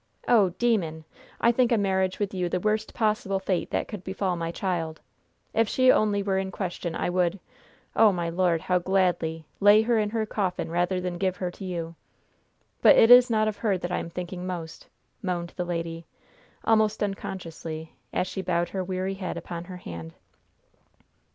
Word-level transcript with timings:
"Oh, 0.27 0.49
demon! 0.57 1.05
I 1.39 1.51
think 1.51 1.71
a 1.71 1.77
marriage 1.77 2.17
with 2.17 2.33
you 2.33 2.49
the 2.49 2.59
worst 2.59 2.91
possible 2.95 3.37
fate 3.37 3.69
that 3.69 3.87
could 3.87 4.03
befall 4.03 4.35
my 4.35 4.51
child. 4.51 4.99
If 5.53 5.69
she 5.69 5.91
only 5.91 6.23
were 6.23 6.39
in 6.39 6.49
question 6.49 6.95
I 6.95 7.07
would 7.11 7.39
oh, 7.95 8.11
my 8.11 8.27
Lord, 8.27 8.61
how 8.61 8.79
gladly! 8.79 9.45
lay 9.59 9.83
her 9.83 9.99
in 9.99 10.09
her 10.09 10.25
coffin 10.25 10.71
rather 10.71 10.99
than 10.99 11.19
give 11.19 11.37
her 11.37 11.51
to 11.51 11.63
you. 11.63 11.93
But 12.81 12.95
it 12.95 13.11
is 13.11 13.29
not 13.29 13.47
of 13.47 13.57
her 13.57 13.77
that 13.77 13.91
I 13.91 13.99
am 13.99 14.09
thinking 14.09 14.47
most," 14.47 14.87
moaned 15.21 15.53
the 15.55 15.65
lady, 15.65 16.07
almost 16.63 17.03
unconsciously, 17.03 17.93
as 18.11 18.25
she 18.25 18.41
bowed 18.41 18.69
her 18.69 18.83
weary 18.83 19.13
head 19.13 19.37
upon 19.37 19.65
her 19.65 19.77
hand. 19.77 20.15